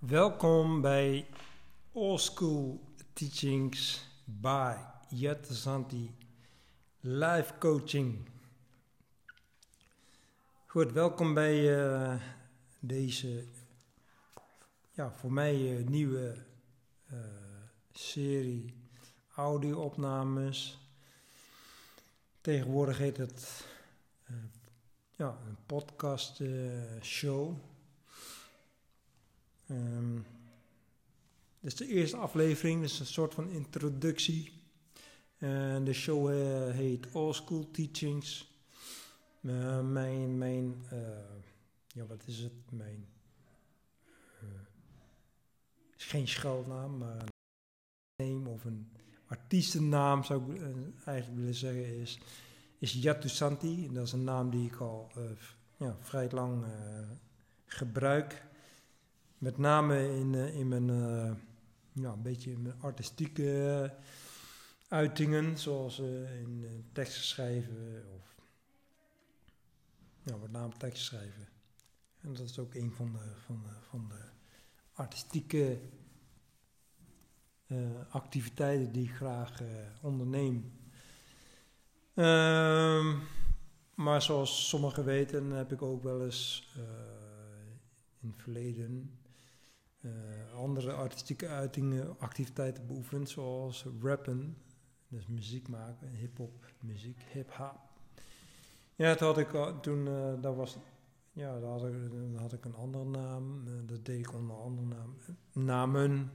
[0.00, 1.26] Welkom bij
[1.94, 2.80] All School
[3.12, 4.74] Teachings by
[5.08, 6.14] Jette Santi
[7.00, 8.28] Live Coaching.
[10.66, 12.14] Goed, welkom bij uh,
[12.78, 13.44] deze,
[14.90, 16.36] ja, voor mij uh, nieuwe
[17.12, 17.18] uh,
[17.92, 18.74] serie
[19.34, 20.78] audio-opnames.
[22.40, 23.66] Tegenwoordig heet het
[25.16, 26.42] ja, een podcast
[27.02, 27.69] show.
[29.70, 30.26] Um,
[31.60, 34.52] is de eerste aflevering, dus een soort van introductie.
[35.84, 38.54] De show uh, heet All School Teachings.
[39.40, 40.98] Uh, mijn, mijn uh,
[41.88, 42.52] ja wat is het?
[42.70, 43.06] Mijn,
[45.96, 47.24] is geen schuilnaam, maar
[48.16, 48.92] een naam of een
[49.26, 50.62] artiestennaam zou ik
[51.04, 52.18] eigenlijk willen zeggen is,
[52.78, 53.92] is Yatu Santi.
[53.92, 55.10] Dat is een naam die ik al
[55.76, 56.64] ja, vrij lang
[57.66, 58.48] gebruik.
[59.40, 61.32] Met name in, uh, in mijn, uh,
[61.92, 64.06] ja, een beetje in mijn artistieke uh,
[64.88, 68.36] uitingen, zoals in teksten schrijven of
[70.22, 71.48] ja, met name teksten schrijven.
[72.20, 74.22] En dat is ook een van de, van de, van de
[74.92, 75.78] artistieke
[78.10, 79.62] activiteiten die ik graag
[80.00, 80.72] onderneem.
[82.14, 83.18] Ehm,
[83.94, 86.74] maar zoals sommigen weten heb ik ook wel eens
[88.20, 89.19] in het verleden
[90.00, 90.12] uh,
[90.54, 94.56] andere artistieke uitingen, activiteiten beoefend, zoals rappen,
[95.08, 97.78] dus muziek maken, hip-hop, muziek, hip-hop.
[98.94, 100.78] Ja, toen had ik, toen, uh, dat was,
[101.32, 101.70] ja, daar
[102.36, 105.16] had, ik, een andere naam, uh, dat deed ik onder andere naam,
[105.52, 106.30] namen.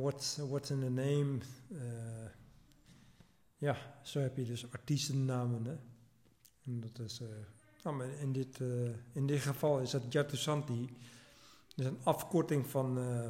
[0.00, 1.38] what's, what's in the name?
[3.56, 5.80] ja, zo heb je dus artiestennamen.
[6.64, 7.22] En dat is,
[7.82, 8.60] nou, in, dit,
[9.12, 10.96] in dit geval is dat Jatu Santi.
[11.74, 13.28] Is een afkorting van, uh,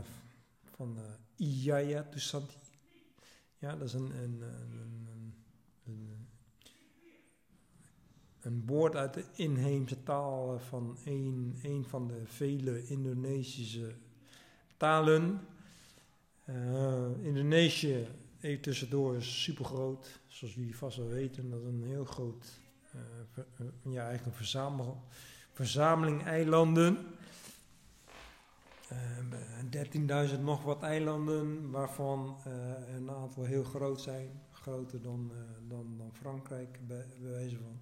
[0.77, 1.03] van uh,
[1.37, 2.57] Iyaya Tusanti.
[3.59, 5.35] Ja, dat is een, een, een,
[5.85, 6.29] een,
[8.41, 13.95] een woord uit de inheemse taal van een, een van de vele Indonesische
[14.77, 15.41] talen.
[16.49, 18.07] Uh, Indonesië,
[18.41, 20.21] even tussendoor, is super groot.
[20.27, 22.61] Zoals jullie vast wel weten, dat is een heel groot,
[23.31, 23.47] ver,
[23.83, 25.03] ja, eigenlijk een verzamel,
[25.53, 26.97] verzameling eilanden.
[28.89, 28.91] 13.000
[30.05, 34.43] uh, nog wat eilanden, waarvan uh, een aantal heel groot zijn.
[34.51, 37.81] Groter dan, uh, dan, dan Frankrijk, bij, wijze van.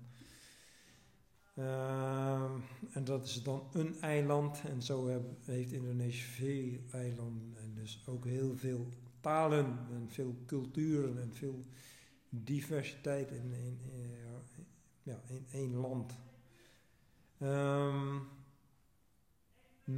[1.54, 2.60] Ehm,
[2.92, 4.62] en dat is dan een eiland.
[4.64, 7.56] En zo heeft Indonesië veel eilanden.
[7.56, 8.88] En dus ook heel veel
[9.20, 11.64] talen en veel culturen en veel
[12.28, 13.78] diversiteit in, in,
[15.02, 16.12] ja, in één land.
[17.38, 18.28] Um,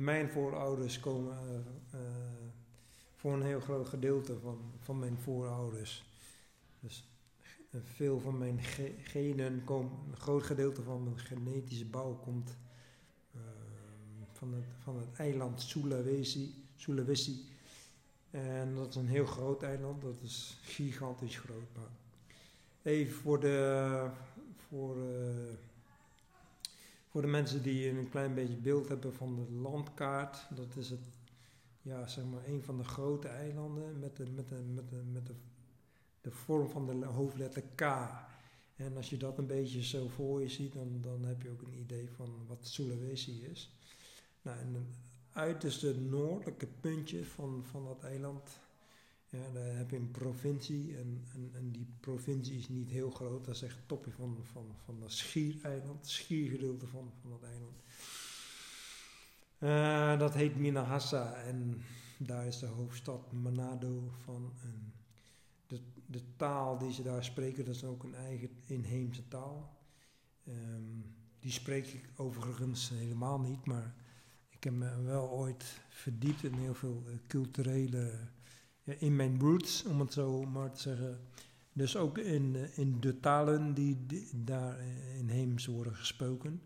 [0.03, 2.07] mijn voorouders komen uh, uh,
[3.15, 6.05] voor een heel groot gedeelte van, van mijn voorouders.
[6.81, 7.09] Dus
[7.83, 12.57] veel van mijn ge genen komen, een groot gedeelte van mijn genetische bouw komt
[13.37, 13.41] uh,
[14.33, 17.53] van, het, van het eiland Sulawesi, Sulawesi.
[18.31, 21.77] En dat is een heel groot eiland, dat is gigantisch groot.
[21.77, 21.91] Maar
[22.83, 24.09] even voor de.
[24.69, 24.97] Voor,
[27.15, 31.01] voor de mensen die een klein beetje beeld hebben van de landkaart, dat is het,
[31.83, 35.27] ja, zeg maar, een van de grote eilanden met de, met de, met de, met
[35.27, 35.35] de,
[36.21, 37.81] de vorm van de hoofdletter K.
[38.77, 41.63] En als je dat een beetje zo voor je ziet, dan, dan heb je ook
[41.63, 43.73] een idee van wat Sulawesi is.
[44.43, 44.97] Nou, en het
[45.33, 48.51] uiterste noordelijke puntje van, van dat eiland,
[49.37, 53.45] ja, heb je een provincie en, en, en, die provincie is niet heel groot.
[53.45, 57.43] Dat is echt het topje van, van, van dat schiereiland, het schiergedeelte van, van dat
[57.43, 57.83] eiland.
[59.59, 61.83] Uh, dat heet Minahassa en
[62.19, 64.53] daar is de hoofdstad Manado van.
[65.67, 69.77] De, de taal die ze daar spreken, dat is ook een eigen inheemse taal.
[70.49, 73.95] Um, die spreek ik overigens helemaal niet, maar
[74.49, 78.13] ik heb me wel ooit verdiept in heel veel uh, culturele
[78.85, 81.21] ja, in mijn roots, om het zo maar te zeggen.
[81.73, 84.79] Dus ook in, eh, in de talen die, die daar
[85.19, 86.63] inheems worden gesproken.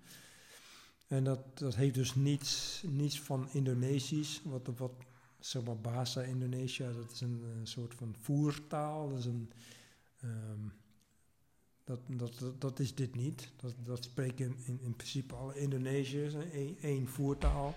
[1.06, 4.93] En dat, dat heeft dus niets, niets van Indonesisch, wat, wat
[5.38, 9.09] zeg maar Bahasa Indonesia, dat is een, soort van voertaal.
[9.09, 9.50] Dat is, een,
[11.85, 13.53] dat, dat, dat, dat, is dit niet.
[13.56, 16.35] Dat, dat spreken in, in principe alle Indonesiërs,
[16.81, 17.76] één voertaal.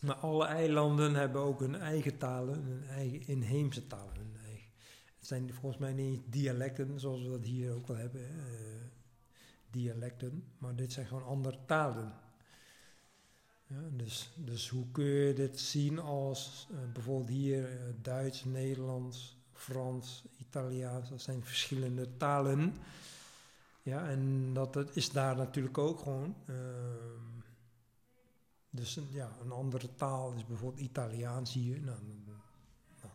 [0.00, 4.26] Maar alle eilanden hebben ook hun eigen talen, hun eigen inheemse talen.
[5.26, 8.20] Het zijn volgens mij niet dialecten, zoals we dat hier ook wel hebben.
[8.20, 8.36] Uh,
[9.70, 12.12] dialecten, maar dit zijn gewoon andere talen.
[13.66, 19.36] Ja, dus, dus hoe kun je dit zien als uh, bijvoorbeeld hier uh, Duits, Nederlands,
[19.52, 22.74] Frans, Italiaans, dat zijn verschillende talen.
[23.82, 26.34] Ja, en dat, dat is daar natuurlijk ook gewoon.
[26.46, 26.56] Uh,
[28.76, 31.80] dus ja, een andere taal is bijvoorbeeld Italiaans hier.
[31.80, 31.98] Nou,
[33.00, 33.12] nou.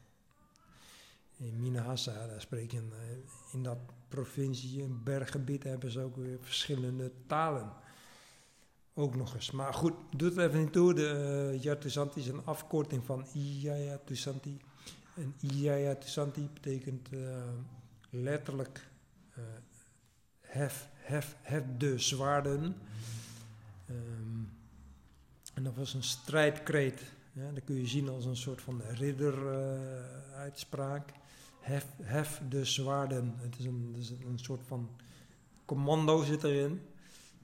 [1.37, 2.91] In Minahasa, daar spreken
[3.53, 3.77] in dat
[4.07, 7.73] provincie, een berggebied, hebben ze ook weer verschillende talen.
[8.93, 9.51] Ook nog eens.
[9.51, 10.93] Maar goed, doe het even niet toe.
[10.93, 14.61] De uh, Yatusanti is een afkorting van Iyaya Tusanti.
[15.15, 17.43] En Iyaya Tusanti betekent uh,
[18.09, 18.89] letterlijk
[19.37, 19.43] uh,
[20.41, 22.75] hef, hef, hef de zwaarden.
[23.85, 24.20] En
[25.71, 27.01] dat was een strijdkreet.
[27.33, 31.11] Ja, dat kun je zien als een soort van ridder-uitspraak.
[31.59, 33.33] hef, hef de zwaarden.
[33.37, 33.95] Het is een,
[34.27, 34.89] een soort van
[35.65, 36.81] commando zit erin.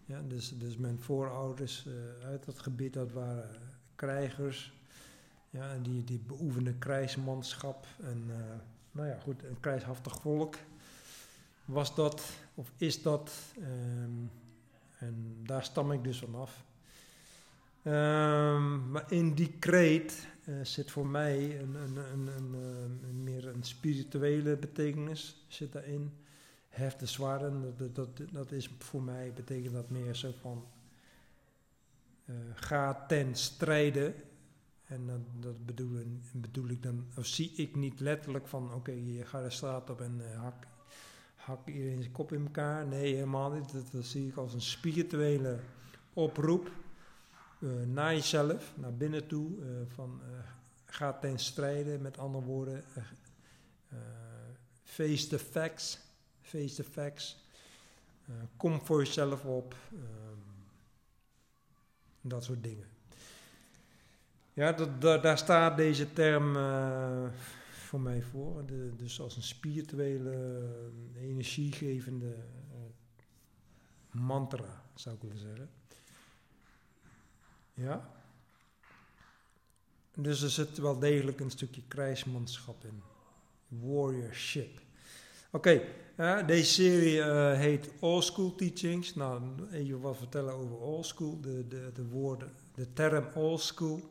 [0.05, 1.93] Ja, dus, dus mijn voorouders uh,
[2.25, 3.49] uit dat gebied, dat waren
[3.95, 4.73] krijgers.
[5.49, 6.21] Ja, die, die
[6.79, 7.87] krijgsmanschap.
[8.03, 8.35] En uh,
[8.91, 10.55] nou ja, goed, een krijgshaftig volk
[11.65, 13.31] was dat, of is dat.
[13.59, 14.31] Um,
[14.97, 16.65] en daar stam ik dus vanaf.
[17.87, 22.53] Um, maar in die kreet uh, zit voor mij een, een, een,
[23.03, 26.11] een, meer een spirituele betekenis zit daarin
[26.69, 30.65] heft de zwaarden, dat, dat, dat is voor mij, betekent dat meer zo van,
[32.25, 34.13] uh, ga ten strijde.
[34.85, 36.03] En dat, dat bedoel,
[36.33, 40.01] bedoel, ik dan, of zie ik niet letterlijk van, oké, je gaat de straat op
[40.01, 40.67] en hak,
[41.35, 42.87] hak iedereen zijn kop in elkaar.
[42.87, 43.91] Nee, helemaal niet.
[43.91, 45.59] Dat zie ik als een spirituele
[46.13, 46.71] oproep
[47.59, 49.51] uh, naar jezelf, naar binnen toe,
[49.87, 50.21] van
[50.85, 52.83] ga ten strijde, met andere woorden,
[54.83, 56.05] face the facts
[56.47, 57.37] face the facts.
[58.29, 59.75] Uh, kom voor jezelf op.
[59.93, 60.43] Um,
[62.21, 62.87] dat soort dingen.
[64.53, 67.27] Ja, dat, daar staat deze term uh,
[67.71, 68.65] voor mij voor.
[68.65, 70.61] De, dus als een spirituele,
[71.15, 72.35] uh, energiegevende
[74.11, 75.69] mantra, zou ik willen zeggen.
[77.77, 78.09] Ja.
[80.15, 83.01] Dus er zit wel degelijk een stukje krijgsmanschap in.
[83.67, 84.81] Warriorship.
[85.51, 85.81] Oké,
[86.17, 89.15] uh, deze serie uh, heet All School Teachings.
[89.15, 89.41] Nou,
[89.71, 91.39] even wat vertellen over All School.
[91.41, 94.01] De, de, de woorden, de term All School.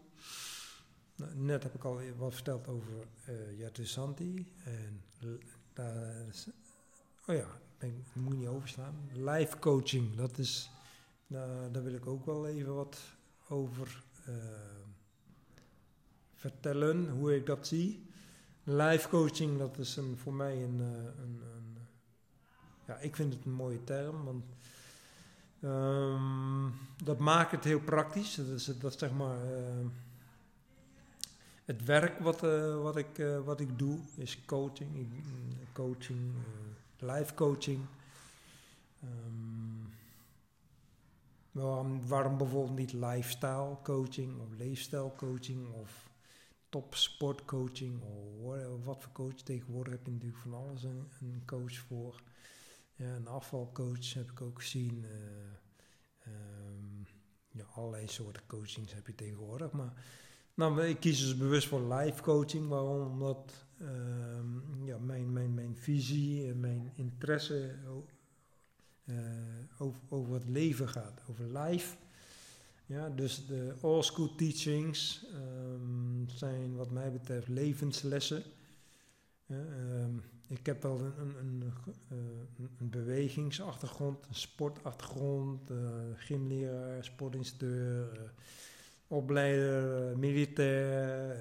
[1.16, 2.92] Nou, net heb ik al wat verteld over
[3.28, 3.64] uh.
[4.64, 5.02] En
[5.72, 6.24] daar
[7.26, 7.46] oh ja,
[7.78, 9.10] ben, moet niet overslaan.
[9.12, 10.70] Life coaching, dat is,
[11.26, 12.98] nou, daar wil ik ook wel even wat
[13.48, 14.34] over uh,
[16.34, 18.06] vertellen, hoe ik dat zie.
[18.62, 21.76] Life coaching, dat is een, voor mij een, eh, een, een,
[22.86, 24.44] Ja, ik vind het een mooie term, want.
[25.60, 28.34] Um, dat maakt het heel praktisch.
[28.34, 29.44] Dat is, dat zeg maar.
[29.44, 29.86] Uh,
[31.64, 32.40] het werk wat,
[32.82, 35.08] wat, ik, wat ik doe is coaching.
[35.72, 36.32] coaching,
[36.98, 37.80] life coaching.
[39.02, 39.75] Um,
[41.62, 46.10] waarom, waarom bijvoorbeeld niet lifestyle coaching of leefstijl coaching of
[46.68, 49.34] top sportcoaching of wat voor coach.
[49.34, 52.22] Tegenwoordig heb je natuurlijk van alles een, een coach voor.
[52.94, 55.04] Ja, een afvalcoach heb ik ook gezien.
[55.04, 57.06] Uh, um,
[57.48, 59.72] ja, allerlei soorten coachings heb je tegenwoordig.
[59.72, 59.92] Maar
[60.54, 62.68] nou, ik kies dus bewust voor live coaching.
[62.68, 63.10] Waarom?
[63.10, 67.74] Omdat um, ja, mijn, mijn, mijn visie en mijn interesse
[69.78, 71.20] over, over het leven gaat.
[71.30, 71.96] Over life.
[72.86, 78.42] Ja, dus de all school teachings um, zijn wat mij betreft levenslessen.
[79.46, 81.72] um, ik heb wel een, een, een,
[82.12, 82.18] uh,
[82.78, 85.78] een, bewegingsachtergrond, een sportachtergrond, uh,
[86.14, 88.32] gymleraar, sportinstructeur,
[89.06, 91.36] opleider, militair.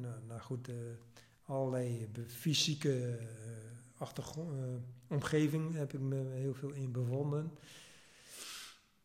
[0.00, 0.70] nou, nou, goed,
[1.46, 3.18] allerlei fysieke
[3.96, 4.50] achtergrond,
[5.14, 7.52] omgeving heb ik me heel veel in bevonden.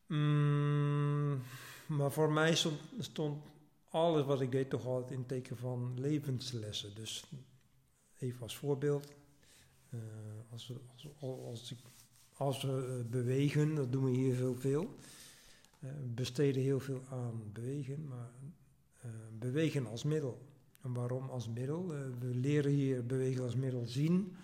[0.08, 1.42] Mm,
[1.86, 2.56] maar voor mij
[3.00, 3.42] stond,
[3.90, 6.96] alles wat ik deed toch altijd in teken van levenslessen.
[6.96, 7.24] Dus
[8.18, 9.14] even als voorbeeld,
[9.90, 10.00] uh,
[10.52, 10.76] als, we,
[11.20, 11.74] als,
[12.34, 12.72] als, uh,
[13.10, 14.96] bewegen, dat doen we hier heel veel.
[15.80, 18.32] Uh, besteden heel veel aan bewegen, maar
[19.40, 20.48] bewegen als middel.
[20.82, 21.88] En waarom als middel?
[22.20, 24.36] we leren hier bewegen als middel zien.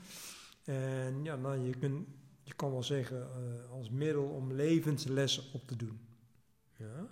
[0.65, 2.07] En ja, nou, je, kunt,
[2.43, 3.27] je kan wel zeggen
[3.71, 5.99] als middel om levenslessen op te doen.
[6.77, 7.07] Ja?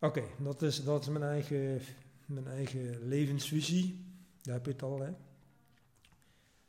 [0.00, 1.80] Oké, dat, is, dat is mijn eigen,
[2.26, 4.04] mijn eigen levensvisie.
[4.42, 5.12] Daar heb je het al, hè.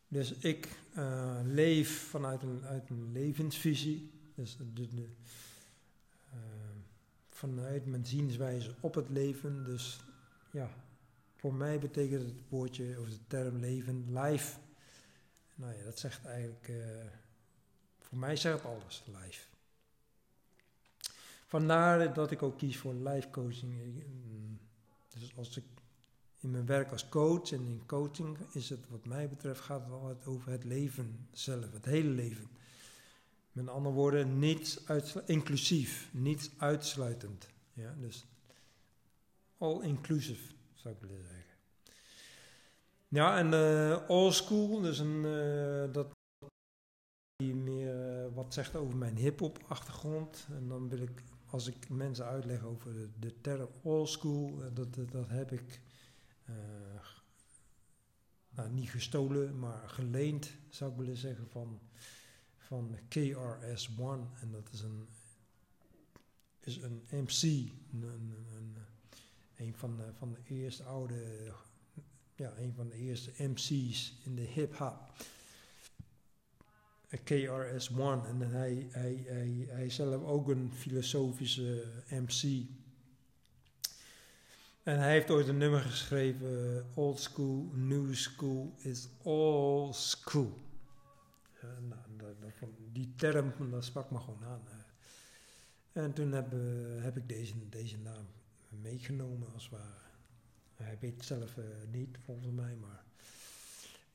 [0.08, 4.12] Dus ik uh, leef vanuit een, uit een levensvisie.
[4.36, 6.40] Dus de, uh,
[7.30, 9.64] vanuit mijn zienswijze op het leven.
[9.64, 10.00] Dus
[10.52, 10.70] ja,
[11.36, 14.58] voor mij betekent het woordje of de term leven life.
[15.60, 17.06] Nou ja, dat zegt eigenlijk, uh,
[18.00, 19.48] voor mij zegt alles, life.
[21.46, 24.04] Vandaar dat ik ook kies voor life coaching.
[24.08, 24.60] Mm,
[25.10, 25.64] dus als ik
[26.40, 29.92] in mijn werk als coach en in coaching is het wat mij betreft gaat het
[29.92, 32.48] altijd over het leven zelf, het hele leven.
[33.52, 34.84] Met andere woorden, niets
[35.26, 37.48] inclusief, niets uitsluitend.
[37.74, 38.26] Ja, dus
[39.58, 41.49] all inclusive zou ik willen zeggen.
[43.12, 43.52] Ja, en
[44.10, 46.12] uh, school, dus een, uh, dat
[47.36, 50.48] die meer uh, wat zegt over mijn hip-hop achtergrond.
[50.50, 54.96] En dan wil ik, als ik mensen uitleg over de, de term all school, dat,
[55.12, 55.82] dat, heb ik
[58.50, 61.80] nou, niet gestolen, maar geleend, zou ik willen zeggen, van,
[62.58, 64.26] van KRS-One.
[64.42, 65.08] En dat is een,
[66.60, 67.42] is een MC,
[67.92, 68.76] een,
[69.56, 71.52] een, van, van de eerste oude,
[72.40, 75.12] ja, een van de eerste MC's in de hip-hop.
[77.24, 78.28] KRS-One.
[78.28, 82.68] En hij, hij, hij, hij is zelf ook een filosofische MC.
[84.84, 90.58] En hij heeft ooit een nummer geschreven: Old school, new school is all school.
[91.62, 92.34] nou,
[92.92, 94.62] die term, dat sprak me gewoon aan.
[95.92, 96.52] En toen heb,
[97.02, 98.28] heb ik deze, deze naam
[98.70, 100.09] meegenomen als het ware.
[100.84, 103.04] Hij weet het zelf uh, niet, volgens mij, maar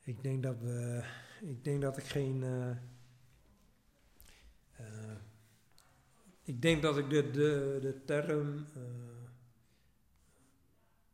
[0.00, 1.04] ik denk dat we,
[1.40, 2.76] ik denk dat ik geen, uh,
[4.80, 5.16] uh,
[6.42, 8.66] ik denk dat ik de, de, de term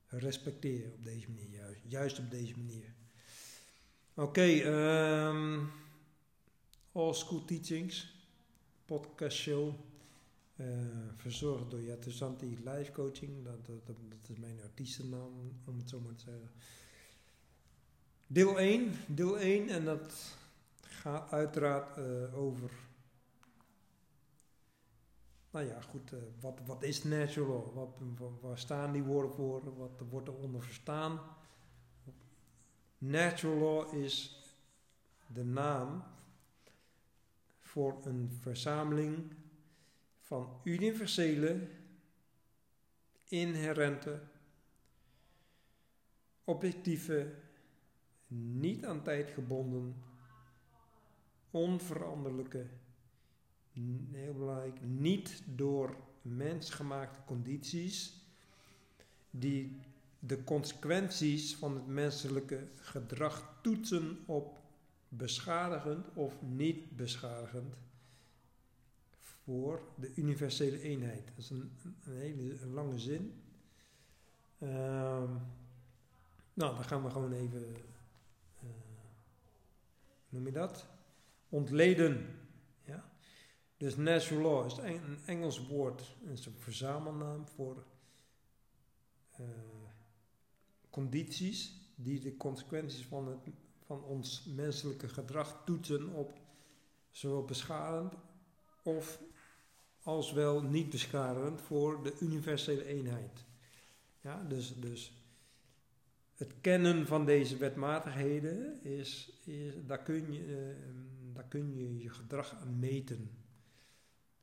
[0.07, 2.95] respecteer op deze manier, juist, juist op deze manier.
[4.15, 4.65] Oké, okay,
[5.27, 5.71] um,
[6.93, 8.15] All School Teachings,
[8.85, 9.75] podcast show.
[10.61, 10.67] Uh,
[11.17, 13.45] verzorgd door Yatusanti Life Coaching.
[13.45, 13.97] Dat, dat, dat,
[14.29, 16.51] is mijn artiestennaam, om het zo maar te zeggen.
[18.27, 20.37] Deel 1, deel 1 en dat
[20.81, 22.71] gaat uiteraard uh, over.
[25.51, 27.73] Nou ja, goed, uh, wat, wat is natural?
[27.75, 29.77] Wat, waar staan die woorden voor?
[29.77, 31.21] Wat wordt er onder verstaan?
[32.99, 34.43] Natural law is
[35.27, 36.03] de naam
[37.61, 39.39] voor een verzameling
[40.31, 41.69] van universele,
[43.29, 44.21] inherente,
[46.45, 47.35] objectieve,
[48.27, 50.03] niet aan tijd gebonden,
[51.51, 52.67] onveranderlijke,
[54.13, 58.13] heel belangrijk, niet door mensgemaakte condities
[59.31, 59.81] die
[60.19, 64.59] de consequenties van het menselijke gedrag toetsen op
[65.09, 67.75] beschadigend of niet beschadigend
[69.51, 71.27] voor de universele eenheid.
[71.27, 71.71] Dat is een,
[72.05, 73.43] hele lange zin.
[74.63, 75.41] Um,
[76.55, 77.77] nou, dan gaan we gewoon even,
[78.63, 78.71] uh,
[80.29, 80.87] noem je dat?
[81.49, 82.39] Ontleden.
[82.83, 83.11] Ja?
[83.77, 87.85] Dus natural law is een Engels woord, is een verzamelnaam voor
[89.41, 89.47] uh,
[90.91, 93.55] condities die de consequenties van, het,
[93.85, 96.33] van ons menselijke gedrag toetsen op
[97.11, 98.15] zowel beschadigend
[98.83, 99.29] of
[100.11, 103.45] als wel niet beschadigend voor de universele eenheid.
[104.21, 105.13] Ja, dus, dus
[106.35, 109.33] het kennen van deze wetmatigheden is,
[109.87, 113.31] daar, kun je, uh, daar kun je je gedrag aan meten.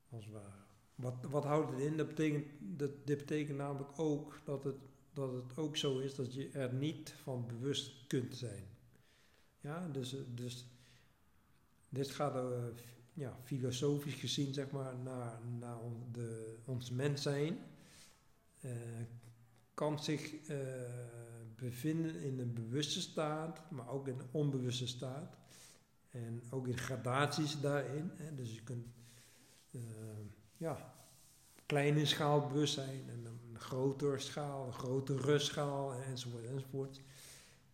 [0.09, 0.65] Als ware.
[0.95, 1.97] Wat, wat houdt het in?
[1.97, 4.77] Dat betekent, dat, dit betekent namelijk ook dat het,
[5.13, 8.63] dat het ook zo is dat je er niet van bewust kunt zijn.
[9.59, 10.65] Ja, dus, dus
[11.89, 12.65] dit gaat uh,
[13.17, 15.77] ja, filosofisch gezien zeg maar, naar, naar
[16.11, 17.57] de, ons mens zijn,
[18.61, 18.71] uh,
[19.73, 20.57] kan zich uh,
[21.55, 25.37] bevinden in een bewuste staat, maar ook in een onbewuste staat.
[26.09, 28.11] En ook in gradaties daarin.
[28.13, 28.35] Hè.
[28.35, 28.87] Dus je kunt
[29.71, 29.81] uh,
[30.57, 30.93] ja,
[31.65, 37.01] kleine schaal bewustzijn en een grotere schaal, een grotere rustschaal enzovoort enzovoort.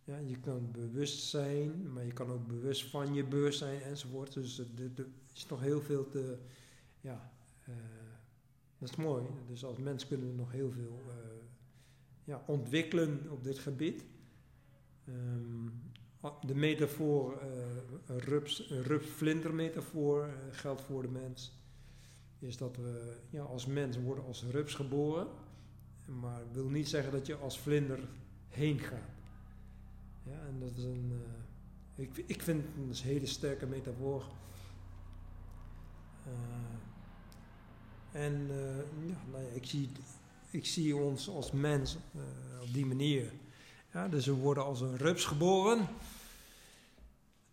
[0.04, 4.32] Ja, je kan bewust zijn, maar je kan ook bewust van je bewustzijn enzovoort.
[4.32, 6.38] Dus er is nog heel veel te.
[7.00, 7.32] Ja,
[7.68, 7.74] uh,
[8.78, 9.24] dat is mooi.
[9.48, 11.14] Dus als mens kunnen we nog heel veel uh,
[12.24, 14.04] ja, ontwikkelen op dit gebied.
[15.08, 15.72] Um,
[16.46, 21.52] de metafoor, uh, rups, rups-vlinder metafoor geldt voor de mens.
[22.38, 25.26] Is dat we ja, als mens worden als rups geboren.
[26.06, 28.08] Maar wil niet zeggen dat je als vlinder
[28.48, 29.13] heen gaat.
[30.24, 31.10] Ja, en dat is een.
[31.12, 34.24] Uh, ik, ik vind het een hele sterke metafoor.
[36.26, 36.32] Uh,
[38.12, 38.46] En
[39.06, 39.90] ja, nou ja, ik, zie,
[40.50, 41.96] ik zie ons als mens
[42.62, 43.32] op die manier.
[43.92, 45.88] Ja, dus we worden als een rups geboren.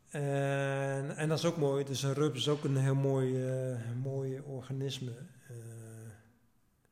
[0.10, 1.84] En, en dat is ook mooi.
[1.84, 3.48] Dus een rups is ook een heel mooi,
[4.01, 5.12] mooi organisme.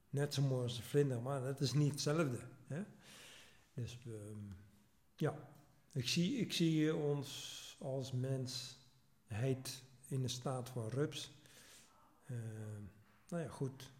[0.09, 2.39] Net zo mooi als een vlinder, maar dat is niet hetzelfde.
[2.67, 2.81] Hè?
[3.73, 4.55] Dus um,
[5.15, 5.35] ja,
[5.93, 11.31] ik zie, ik zie ons als mensheid in de staat van rups.
[12.31, 12.37] Uh,
[13.29, 13.91] nou ja, goed.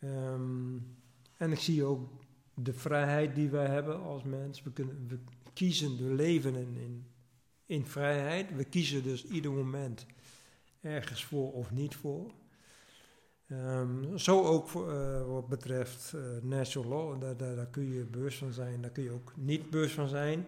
[0.00, 0.96] Um,
[1.36, 2.10] en ik zie ook
[2.54, 4.62] de vrijheid die wij hebben als mens.
[4.62, 5.18] We, kunnen, we
[5.52, 7.06] kiezen, we leven in,
[7.66, 8.54] in vrijheid.
[8.54, 10.06] We kiezen dus ieder moment
[10.80, 12.32] ergens voor of niet voor.
[13.52, 18.52] Um, zo ook uh, wat betreft uh, natural law, daar, daar, kun je bewust van
[18.52, 20.46] zijn, daar kun je ook niet bewust van zijn.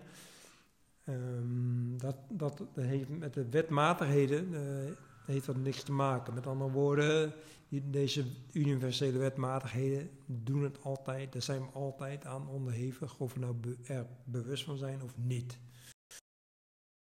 [1.09, 4.61] Um, dat, dat, heeft met de wetmatigheden uh,
[5.25, 6.35] heeft dat niks te maken.
[6.35, 7.33] Met andere woorden,
[7.69, 13.77] deze universele wetmatigheden doen het altijd, daar zijn we altijd aan onderhevig, of we nou
[13.85, 15.59] er bewust van zijn of niet.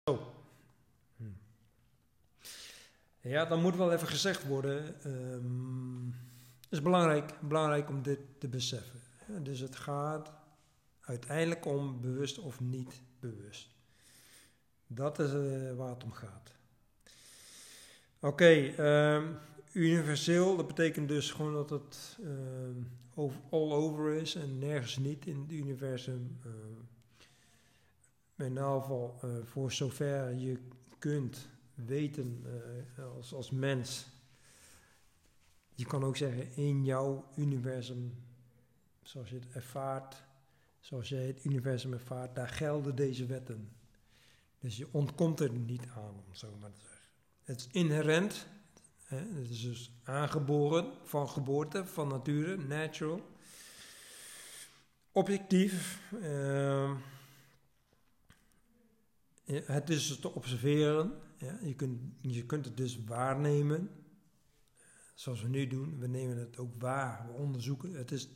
[0.04, 0.39] Zo.
[3.22, 4.96] Ja, dan moet wel even gezegd worden.
[5.06, 6.16] Um,
[6.62, 9.00] het is belangrijk, belangrijk om dit te beseffen.
[9.44, 10.32] dus het gaat
[11.02, 13.70] uiteindelijk om bewust of niet bewust.
[14.88, 16.54] Dat is uh, waar het om gaat.
[18.20, 19.38] Oké, um,
[19.72, 22.18] universeel, dat betekent dus gewoon dat het
[23.16, 26.40] uh, all over is en nergens niet in het universum.
[28.38, 30.58] In ieder geval, uh, voor zover je
[31.00, 31.48] kunt
[31.86, 32.46] weten
[33.16, 34.08] als, als mens.
[35.76, 38.24] Je kan ook zeggen in jouw universum,
[39.02, 40.24] zoals je het ervaart,
[40.80, 43.70] zoals jij het universum ervaart, daar gelden deze wetten.
[44.60, 47.08] Dus je ontkomt er niet aan, om zo maar te zeggen.
[47.44, 48.48] Het is inherent
[49.10, 53.22] het is dus aangeboren, van geboorte, van nature, natural.
[55.12, 56.02] Objectief.
[56.24, 56.92] Uh,
[59.46, 61.12] het is dus te observeren.
[61.40, 63.90] Ja, je, kunt, je kunt het dus waarnemen.
[65.16, 66.00] Zoals we nu doen.
[66.00, 67.28] We nemen het ook waar.
[67.28, 67.94] We onderzoeken.
[67.94, 68.30] Het is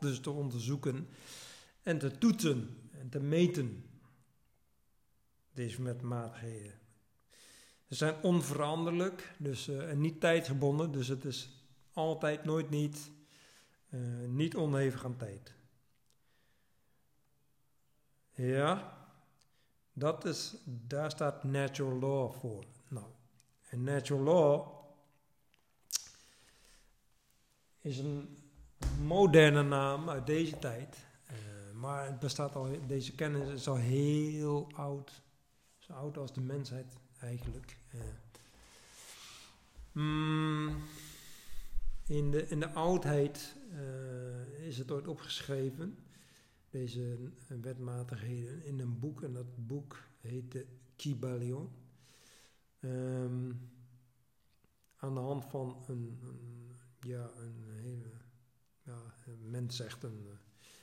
[0.00, 1.08] dus te onderzoeken.
[1.82, 2.88] En te toetsen.
[2.90, 3.84] En te meten.
[5.52, 6.78] Deze metmatigheden.
[7.88, 11.50] Ze zijn onveranderlijk dus, uh, en niet tijdgebonden, dus het is
[11.92, 13.10] altijd, nooit niet,
[13.90, 15.54] uh, niet onhevig aan tijd.
[18.34, 18.95] Ja,
[19.98, 22.64] dat is, daar staat natural law voor.
[22.88, 23.06] Nou,
[23.68, 24.68] en natural law
[27.80, 28.38] is een
[29.02, 30.96] moderne naam uit deze tijd.
[31.30, 31.36] Uh,
[31.80, 35.22] maar het bestaat al, deze kennis is al heel oud.
[35.78, 37.76] Zo oud als de mensheid eigenlijk.
[39.92, 40.82] Mm,
[42.06, 45.98] in, de, in de oudheid uh, is het ooit opgeschreven,
[46.76, 47.18] deze
[47.60, 49.22] wetmatigheden, in een boek.
[49.22, 51.68] En dat boek heette Kybalion.
[52.80, 53.70] Um,
[54.96, 56.18] aan de hand van een,
[57.00, 58.10] ja, een hele,
[58.82, 58.98] ja,
[59.50, 60.26] men zegt een,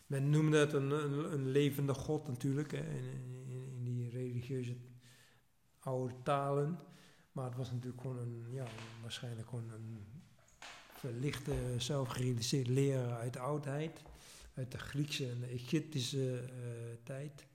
[0.07, 0.91] men noemde het een,
[1.33, 4.75] een, levende god natuurlijk, in, in die religieuze
[5.79, 6.79] oude talen.
[7.31, 8.65] Maar het was natuurlijk gewoon een, ja,
[9.01, 9.97] waarschijnlijk gewoon een
[10.93, 14.01] verlichte, zelfgerealiseerde leraar uit de oudheid.
[14.53, 17.45] Uit de Griekse en de Egyptische uh, tijd.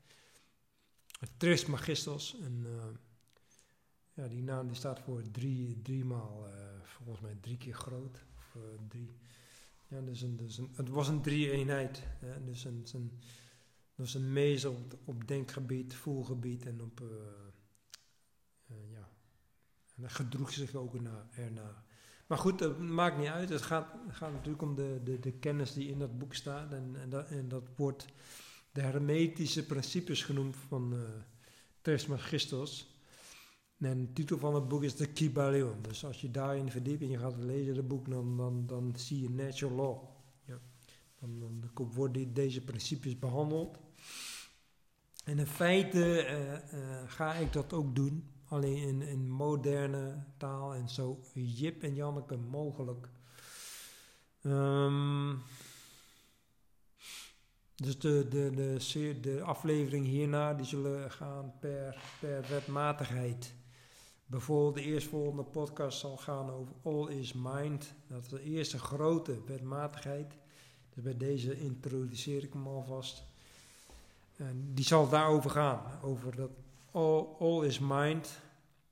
[1.36, 2.40] Trismegistos.
[2.40, 2.84] En uh,
[4.12, 8.24] ja, die naam die staat voor drie, drie maal, uh, volgens mij drie keer groot.
[8.36, 8.56] Of
[8.88, 9.16] drie.
[9.88, 12.02] Ja, dus een, dus een, het was een drie-eenheid.
[12.44, 13.20] Dus een, een,
[13.94, 14.32] dus een
[15.04, 17.02] op, denkgebied, voelgebied en op
[18.90, 19.08] ja.
[19.94, 21.82] En dat gedroeg zich ook ernaar.
[22.28, 23.48] Maar goed, dat maakt niet uit.
[23.48, 26.72] Het gaat, gaat natuurlijk om de, de, de, kennis die in dat boek staat.
[26.72, 28.06] En, en, dat, en dat wordt
[28.72, 31.00] de hermetische principes genoemd van uh,
[31.80, 32.96] Trismegistos.
[33.78, 35.82] En de titel van het boek is de Kybalion.
[35.82, 39.30] Dus als je daarin verdiept en je gaat lezen het boek, dan, dan, zie je
[39.30, 39.98] natural law.
[40.44, 40.60] Ja.
[41.20, 43.78] Dan, worden deze principes behandeld.
[45.24, 48.30] En in feite uh, uh, ga ik dat ook doen.
[48.48, 53.08] Alleen in, in moderne taal en zo Jip en Janneke mogelijk.
[54.42, 55.42] Um,
[57.74, 63.54] dus de, de, de, de aflevering hierna die zullen gaan per, per wetmatigheid.
[64.26, 67.94] Bijvoorbeeld de eerstvolgende podcast zal gaan over All is Mind.
[68.06, 70.34] Dat is de eerste grote wetmatigheid.
[70.94, 73.24] Dus bij deze introduceer ik hem alvast.
[74.36, 75.82] En die zal daarover gaan.
[76.02, 76.50] Over dat
[76.90, 78.40] all, all is mind.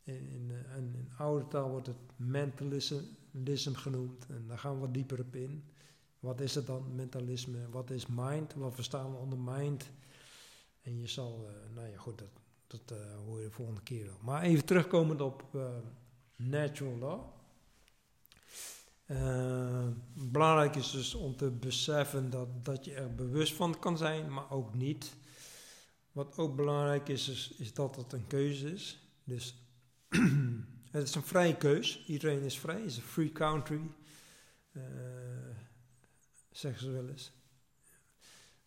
[0.05, 3.03] In, in, oude taal wordt het mentalisme,
[3.73, 4.27] genoemd.
[4.29, 5.65] En daar gaan we wat dieper op in.
[6.21, 7.71] Wat is het dan, mentalisme?
[7.71, 8.55] Wat is mind?
[8.55, 9.91] Wat verstaan we onder mind?
[10.83, 12.29] En je zal, uh, nou ja, goed, dat,
[12.67, 14.19] dat uh, hoor je de volgende keer wel.
[14.21, 15.63] Maar even terugkomend op uh,
[16.37, 17.21] natural law.
[20.13, 24.51] belangrijk is dus om te beseffen dat, dat je er bewust van kan zijn, maar
[24.51, 25.17] ook niet.
[26.17, 28.99] Wat ook belangrijk is, is, is dat het een keuze is.
[29.25, 29.55] Dus
[30.91, 32.05] het is een vrije keus.
[32.07, 32.77] Iedereen is vrij.
[32.77, 33.81] Het is een free country.
[34.73, 34.83] Uh,
[36.51, 37.33] zeggen ze wel eens.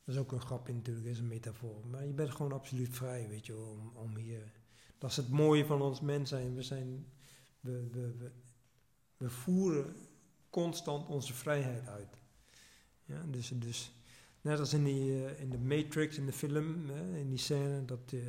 [0.03, 1.87] Dat is ook een grapje natuurlijk, is een metafoor.
[1.87, 4.51] Maar je bent gewoon absoluut vrij, weet je, om, om hier...
[4.97, 6.55] Dat is het mooie van ons mens zijn.
[6.55, 7.05] We zijn...
[7.59, 8.31] We, we, we,
[9.17, 9.95] we voeren
[10.49, 12.17] constant onze vrijheid uit.
[13.05, 13.91] Ja, dus, dus
[14.41, 18.11] net als in, die, uh, in de Matrix, in de film, in die scène, dat...
[18.11, 18.21] Uh,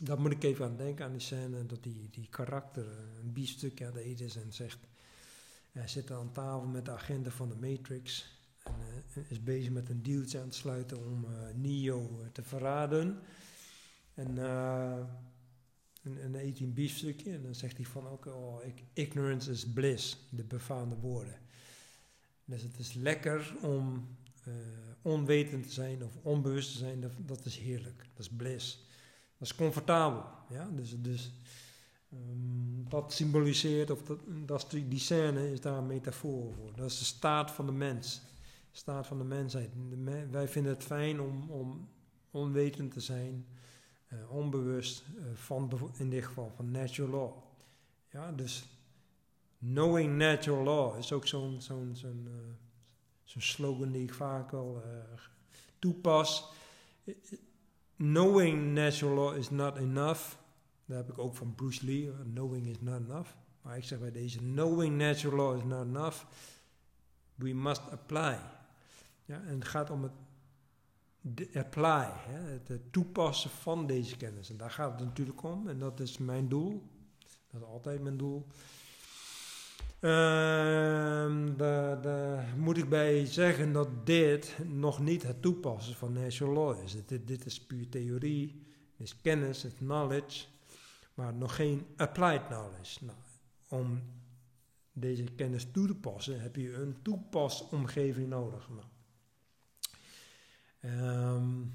[0.00, 2.86] dat moet ik even aan denken, aan die scène, dat die, die karakter
[3.22, 4.78] een biefstuk aan de eten is en zegt...
[5.72, 8.26] Hij zit aan tafel met de agenda van de Matrix
[8.64, 13.18] en is bezig met een dealtje aan het sluiten om Neo te verraden.
[14.14, 14.38] En,
[16.02, 19.72] en, en eet hij een biefstukje en dan zegt hij van ook, oh, ignorance is
[19.72, 21.38] bliss, de befaamde woorden.
[22.46, 24.08] Dus het is lekker om
[25.02, 28.86] onwetend te zijn of onbewust te zijn, dat, is heerlijk, dat is bliss.
[29.38, 30.24] Dat is comfortabel.
[30.48, 30.68] Ja?
[30.72, 31.32] Dus, dus
[32.12, 36.72] um, dat symboliseert, of dat, dat die, die scène is daar een metafoor voor.
[36.76, 38.20] Dat is de staat van de mens.
[38.70, 39.70] De staat van de mensheid.
[40.30, 41.88] Wij vinden het fijn om, om
[42.30, 43.46] onwetend te zijn,
[44.12, 47.32] uh, onbewust, uh, van, in dit geval van natural law.
[48.10, 48.64] Ja, dus
[49.72, 52.28] knowing natural law is ook zo'n zo'n
[53.24, 54.82] slogan die ik vaak al
[55.78, 56.52] toepas
[57.96, 60.20] knowing natural law is not enough.
[60.86, 62.12] Dat heb ik ook van Bruce Lee.
[62.32, 63.30] Knowing is not enough.
[63.62, 66.24] Maar ik zeg bij deze: knowing natural law is not enough.
[67.34, 68.38] We must apply.
[69.24, 70.12] Ja, en het gaat om het
[71.56, 74.50] apply, hè, het toepassen van deze kennis.
[74.50, 75.68] En daar gaat het natuurlijk om.
[75.68, 76.82] En dat is mijn doel.
[77.50, 78.46] Dat is altijd mijn doel.
[80.06, 86.84] Uh, daar, moet ik bij zeggen dat dit nog niet het toepassen van natural law
[86.84, 87.04] is.
[87.06, 88.46] Dit, dit is puur theorie,
[88.96, 90.46] dit is kennis, het knowledge,
[91.14, 93.04] maar nog geen applied knowledge.
[93.04, 93.18] Nou,
[93.68, 94.02] om
[94.92, 98.68] deze kennis toe te passen heb je een toepasomgeving nodig.
[100.80, 101.72] Um,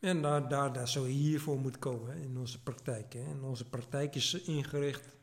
[0.00, 3.12] en daar zou je hiervoor moeten komen in onze praktijk.
[3.12, 3.24] Hè.
[3.24, 5.15] En onze praktijk is ingericht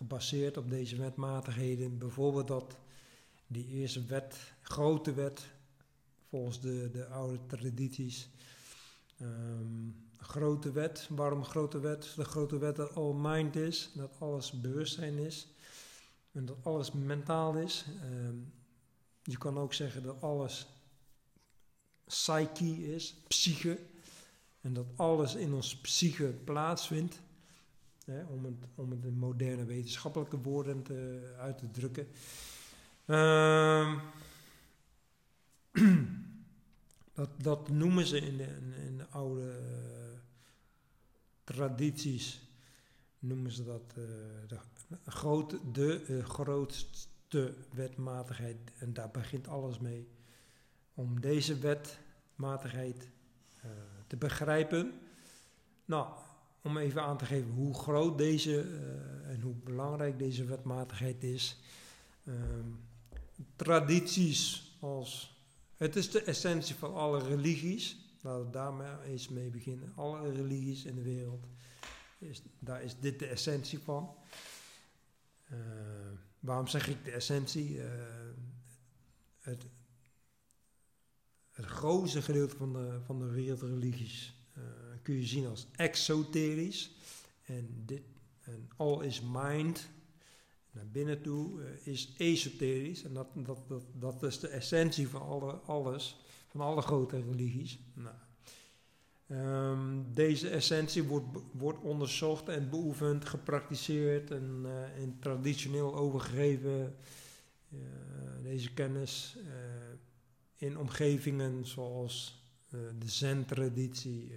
[0.00, 1.98] gebaseerd op deze wetmatigheden.
[1.98, 2.76] Bijvoorbeeld dat
[3.46, 5.42] die eerste wet, grote wet,
[6.28, 8.28] volgens de, de oude tradities.
[9.20, 12.12] Um, grote wet, waarom grote wet?
[12.16, 15.48] De grote wet dat all mind is, dat alles bewustzijn is
[16.32, 17.84] en dat alles mentaal is.
[18.04, 18.52] Um,
[19.22, 20.66] je kan ook zeggen dat alles
[22.04, 23.78] psyche is, psyche,
[24.60, 27.20] en dat alles in ons psyche plaatsvindt
[28.28, 32.06] om, het, om het in moderne wetenschappelijke woorden te, uit te drukken.
[33.06, 34.00] Uh,
[37.14, 40.18] dat, dat noemen ze in de, in de oude uh,
[41.44, 42.40] tradities,
[43.18, 44.04] noemen ze dat uh,
[44.46, 44.58] de,
[45.04, 48.72] groot, de uh, grootste wetmatigheid.
[48.78, 50.08] En daar begint alles mee.
[50.94, 53.08] Om deze wetmatigheid
[54.06, 55.00] te begrijpen.
[55.84, 56.08] Nou,
[56.62, 61.58] om even aan te geven hoe groot deze uh, en hoe belangrijk deze wetmatigheid is.
[62.24, 62.80] Um,
[63.56, 65.38] tradities als.
[65.76, 67.96] Het is de essentie van alle religies.
[68.20, 69.92] Laten we daarmee eens mee beginnen.
[69.96, 71.46] Alle religies in de wereld.
[72.18, 74.14] Is, daar is dit de essentie van.
[75.52, 75.58] Uh,
[76.40, 77.76] waarom zeg ik de essentie?
[77.76, 77.84] Uh,
[79.38, 79.64] het,
[81.50, 84.39] het grootste gedeelte van de, van de wereldreligies
[85.02, 86.90] kun je zien als exoterisch.
[87.42, 88.02] En, dit,
[88.76, 89.88] all is mind,
[90.70, 93.02] naar binnen toe, uh, is esoterisch.
[93.04, 96.16] En dat, dat, dat, dat is de essentie van alle, alles,
[96.48, 97.78] van alle grote religies.
[97.94, 98.16] Nou,
[99.28, 104.64] um, deze essentie wordt, wordt onderzocht en beoefend, gepraktiseerd en,
[104.96, 106.96] en traditioneel overgegeven.
[107.72, 107.78] Uh,
[108.42, 109.36] deze kennis
[110.56, 112.44] in omgevingen zoals
[112.98, 114.32] de Zen-traditie,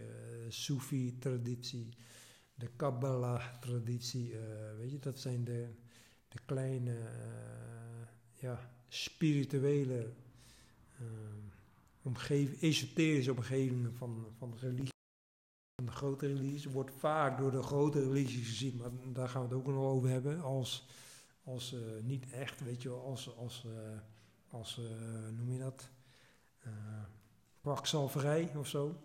[0.49, 1.89] Sufi-traditie,
[2.55, 4.31] de Kabbalah-traditie.
[4.31, 4.39] Uh,
[4.77, 5.67] weet je, dat zijn de,
[6.27, 10.13] de kleine, uh, ja, spirituele,
[11.01, 11.07] uh,
[12.01, 14.91] omgeving, esoterische omgevingen van, van religie.
[15.75, 19.47] van de grote release, wordt vaak door de grote releases gezien, maar daar gaan we
[19.47, 20.87] het ook nog over hebben, als,
[21.43, 23.65] als niet echt, weet je als, als,
[24.49, 24.81] als
[25.35, 25.89] noem je dat,
[27.61, 28.95] kwakzalverij of zo.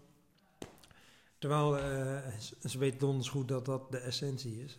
[1.38, 1.76] Terwijl
[2.64, 4.78] ze weten donders goed dat dat de essentie is.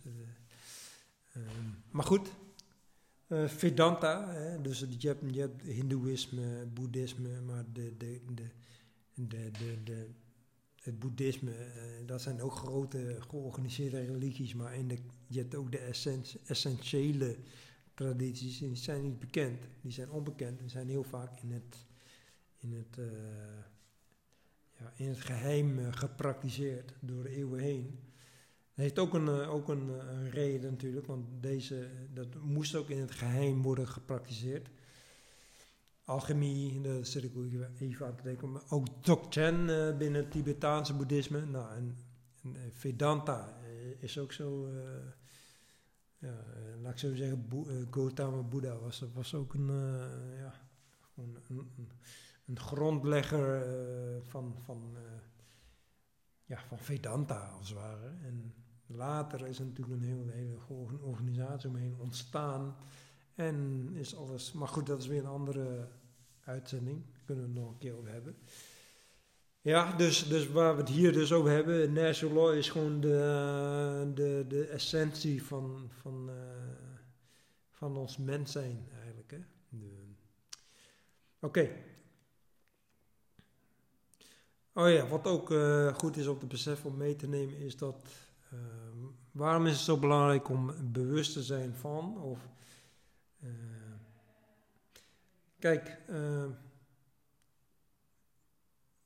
[1.33, 2.29] Ehm, maar goed,
[3.27, 9.83] uh, Vedanta, hè, dus je hebt, je hebt Hindoeïsme, Boeddhisme, maar de, de, de, de,
[9.83, 10.07] de,
[10.81, 11.51] het Boeddhisme,
[12.05, 15.91] dat zijn ook grote georganiseerde religies, maar in de, je hebt ook de
[16.45, 17.37] essentiële
[17.93, 21.85] tradities, die zijn niet bekend, die zijn onbekend, die zijn heel vaak in het,
[22.57, 22.97] in het,
[24.79, 27.99] ja, in het geheim gepraktiseerd door de eeuwen heen
[28.81, 32.89] heeft ook een, eh, ook een, eh, een, reden natuurlijk, want deze, dat moest ook
[32.89, 34.69] in het geheim worden gepraktiseerd.
[36.03, 37.31] Alchemie, daar zit ik
[37.79, 39.65] even aan te denken, maar ook Dzogchen
[39.97, 41.45] binnen het Tibetaanse boeddhisme.
[41.45, 41.97] Nou, en,
[42.71, 43.57] Vedanta
[43.99, 44.69] is ook zo,
[46.17, 46.45] ja,
[46.81, 47.47] laat ik zo zeggen,
[47.91, 49.67] Gautama Buddha was, was ook een,
[50.37, 50.53] ja,
[51.15, 51.37] een,
[52.49, 53.65] een grondlegger
[54.23, 54.95] van, van,
[56.45, 58.07] ja, van Vedanta als het ware.
[58.23, 58.53] En
[58.95, 60.57] Later is er natuurlijk een hele, hele
[61.01, 62.75] organisatie omheen ontstaan.
[63.35, 64.51] En is alles.
[64.51, 65.87] Maar goed, dat is weer een andere
[66.43, 67.03] uitzending.
[67.11, 68.35] Daar kunnen we het nog een keer over hebben.
[69.61, 74.11] Ja, dus, dus waar we het hier dus over hebben, natural law is gewoon de,
[74.15, 76.35] de, de essentie van, van, uh,
[77.71, 79.39] van ons mens zijn eigenlijk.
[81.39, 81.69] Oké.
[84.79, 87.77] Oh ja, wat ook uh, goed is om te beseffen, om mee te nemen, is
[87.77, 87.95] dat
[88.51, 92.21] Ehm, waarom is het zo belangrijk om bewust te zijn van?
[92.21, 92.49] Of,
[93.43, 93.49] uh,
[95.59, 96.45] kijk, uh,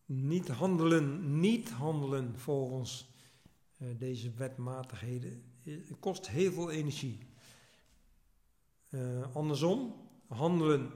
[0.06, 3.10] niet handelen, niet handelen volgens
[3.78, 5.44] uh, deze wetmatigheden
[6.00, 7.32] kost heel veel energie.
[9.34, 9.96] andersom,
[10.28, 10.92] handelen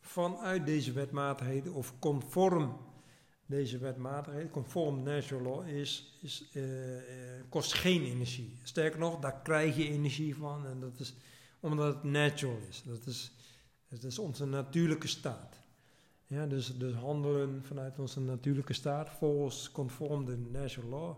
[0.00, 2.76] vanuit deze wetmatigheden of conform
[3.46, 6.64] deze wetmatigheid, conform natural law, is, is, uh,
[7.48, 8.58] kost geen energie.
[8.62, 11.14] Sterker nog, daar krijg je energie van en dat is
[11.60, 12.82] omdat het natural is.
[12.82, 13.32] Dat is,
[14.00, 15.60] is onze natuurlijke staat.
[16.26, 21.16] Ja, dus, dus handelen vanuit onze natuurlijke staat, volgens conform de natural law,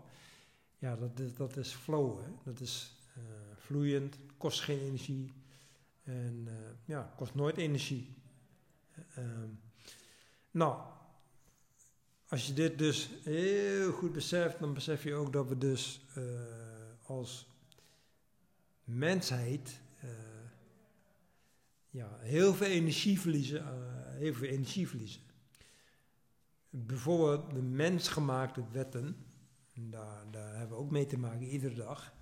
[0.77, 2.19] ja, dat is, dat is flow.
[2.19, 2.27] Hè?
[2.43, 3.23] Dat is uh,
[3.55, 5.33] vloeiend, kost geen energie
[6.03, 6.47] en
[6.85, 8.15] ja, kost nooit energie.
[9.15, 9.49] Ehm,
[10.51, 10.81] nou,
[12.27, 16.23] als je dit dus heel goed beseft, dan besef je ook dat we dus uh,
[17.05, 17.47] als
[18.83, 20.09] mensheid uh,
[21.89, 23.61] ja, heel veel energie verliezen.
[23.61, 23.69] Uh,
[24.05, 25.21] heel veel energie verliezen.
[26.69, 29.25] Bijvoorbeeld de mensgemaakte wetten,
[29.73, 32.13] daar, daar hebben we ook mee te maken iedere dag,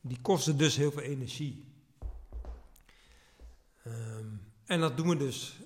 [0.00, 1.64] die kosten dus heel veel energie.
[3.86, 5.60] Um, en dat doen we dus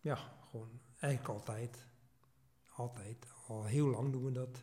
[0.00, 0.18] ja,
[0.50, 1.86] gewoon eigenlijk altijd.
[2.76, 3.26] Altijd.
[3.46, 4.62] Al heel lang doen we dat.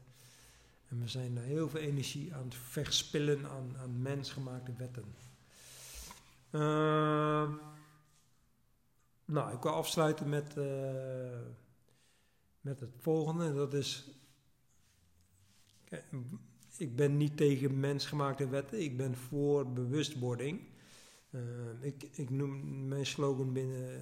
[0.90, 5.16] En we zijn er heel veel energie aan het verspillen aan, mensgemaakte wetten.
[6.52, 7.52] Uh,
[9.26, 11.40] nou, ik wil afsluiten met, uh,
[12.62, 13.54] met het volgende.
[13.54, 14.10] Dat is.
[16.78, 20.62] Ik ben niet tegen mensgemaakte wetten, ik ben voor bewustwording.
[21.30, 21.42] Uh,
[21.82, 24.02] ik, ik noem mijn slogan binnen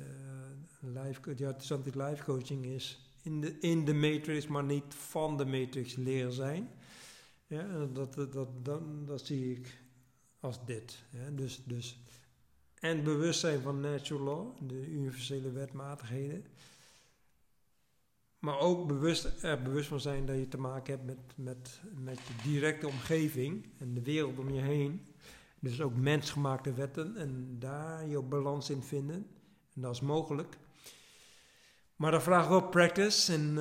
[0.84, 5.38] uh, live, ja, het life coaching is in de, in de matrix, maar niet van
[5.38, 6.70] de matrix leren zijn.
[7.48, 9.82] Ja, dat, dat, dat, dat, zie ik
[10.40, 11.04] als dit.
[11.32, 12.00] Dus, dus,
[12.80, 16.46] en bewustzijn van natural law, de universele wetmatigheden.
[18.40, 22.50] Maar ook bewust, bewust van zijn dat je te maken hebt met, met, met je
[22.50, 25.06] directe omgeving en de wereld om je heen.
[25.60, 29.28] Dus ook mensgemaakte wetten en daar je balans in vinden.
[29.76, 30.58] En dat is mogelijk.
[31.98, 33.34] Maar dat vraagt wel practice.
[33.34, 33.56] En uh,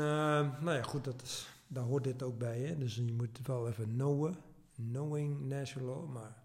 [0.61, 2.59] nou ja, goed, dat daar hoort dit ook bij.
[2.59, 2.79] Hè?
[2.79, 4.37] Dus je moet wel even knowen.
[4.75, 6.13] Knowing natural law.
[6.13, 6.37] Maar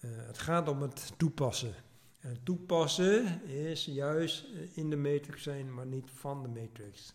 [0.00, 1.74] uh, het gaat om het toepassen.
[2.20, 7.14] En toepassen is juist in de matrix zijn, maar niet van de matrix.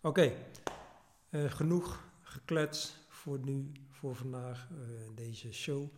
[0.00, 0.32] Oké,
[1.30, 4.68] uh, genoeg geklets voor nu, voor vandaag,
[5.14, 5.88] deze show.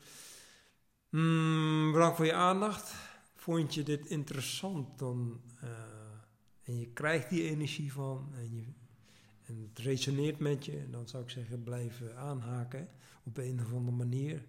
[1.09, 2.95] Mm, bedankt voor je aandacht
[3.47, 5.69] vond je dit interessant, dan, eh,
[6.63, 8.65] en je krijgt die energie van en, je,
[9.45, 12.89] en het resoneert met je, dan zou ik zeggen blijven aanhaken
[13.25, 14.47] op een of andere manier.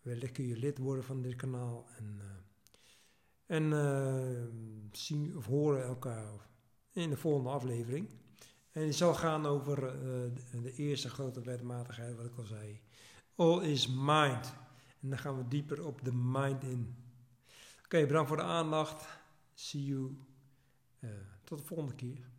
[0.00, 4.44] Wellicht kun je lid worden van dit kanaal en, uh, en eh,
[4.92, 6.48] zien of horen elkaar
[6.92, 8.08] in de volgende aflevering.
[8.70, 9.76] En die zal gaan over
[10.62, 12.80] de eerste grote wetmatigheid, wat ik al zei.
[13.34, 14.54] All is mind.
[15.00, 16.99] En dan gaan we dieper op de mind in.
[17.92, 19.06] Oké, bedankt voor de aandacht.
[19.54, 20.16] See you.
[20.98, 21.10] Eh,
[21.44, 22.29] tot de volgende keer.